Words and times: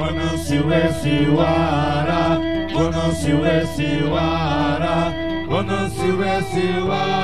Onosiwesiwara, 0.00 2.20
Onosiwesiwara, 2.76 4.94
Onosiwesiwara. 5.50 7.20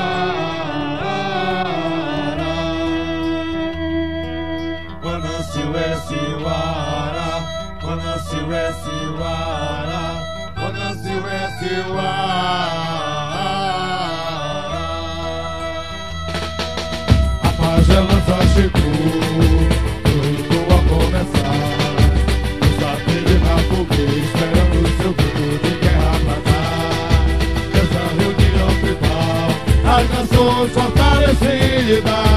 o 8.57 8.73
SIWARA 8.73 9.66
seu 11.69 11.99
ar. 11.99 12.07
A 17.43 17.49
pajama 17.59 18.23
só 18.27 18.39
chegou, 18.55 18.97
tudo 20.05 20.57
a 20.75 20.79
começar. 20.89 21.59
Os 22.63 22.77
abelhos 22.85 23.41
na 23.43 23.57
fogueira 23.69 24.19
esperando 24.27 24.77
seu 24.97 25.13
futuro 25.13 25.57
de 25.63 25.73
guerra 25.81 26.15
pra 26.25 26.37
dar. 26.47 27.27
Essa 27.81 28.03
reunião 28.17 28.71
tribal, 28.81 29.49
as 29.97 30.07
nações 30.11 30.71
fortalecidas. 30.73 32.36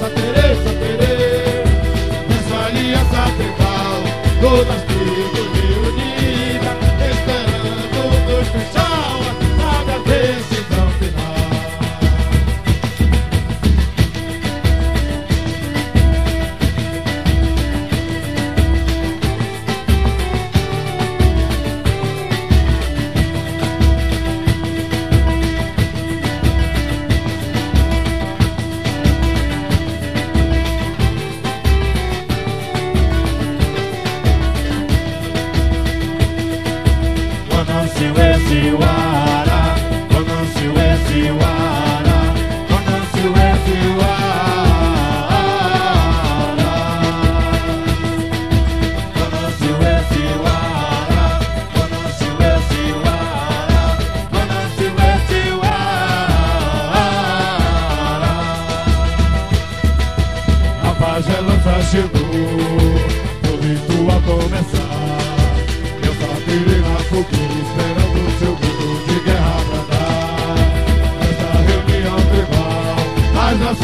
Santa 0.00 0.34
it. 0.34 0.39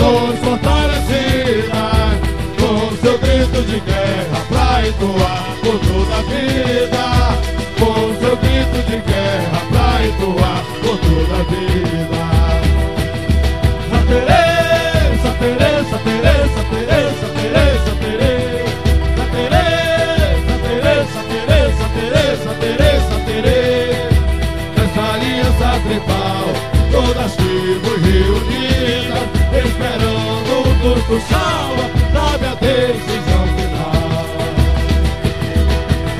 nos 0.06 0.38
fortalecida 0.38 1.82
com 2.60 2.96
seu 2.96 3.18
grito 3.18 3.62
de 3.62 3.80
guerra 3.80 4.38
pra 4.48 4.86
entoar 4.86 5.56
por 5.62 5.78
toda 5.80 6.16
a 6.16 6.22
vida, 6.22 7.04
com 7.78 8.14
seu 8.20 8.36
grito 8.36 8.90
de 8.90 8.98
guerra. 8.98 9.55
pro 31.06 31.20
salva, 31.20 31.84
sabe 32.12 32.46
a 32.46 32.54
decisão 32.54 33.46
final. 33.56 34.26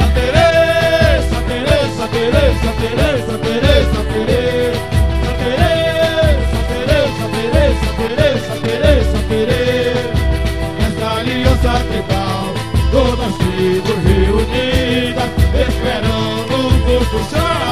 A 0.00 0.06
Teresa, 0.14 1.36
Teresa, 1.48 2.06
Teresa, 2.08 2.70
Teresa, 2.80 3.38
Teresa, 3.38 4.00
Teresa. 4.12 4.86
Teresa, 7.98 8.54
Teresa, 8.62 9.18
Teresa, 9.28 10.10
essa 10.86 11.08
aliança 11.18 11.72
tribal, 11.88 12.44
todas 12.90 13.34
tribos 13.38 13.98
reunidas, 14.04 15.30
esperando 15.54 16.56
por 16.84 17.02
puxar. 17.10 17.65